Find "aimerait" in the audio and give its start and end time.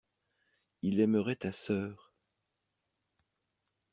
0.99-1.35